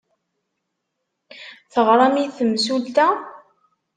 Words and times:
Teɣram 1.71 2.15
i 2.23 2.25
temsulta? 2.37 3.07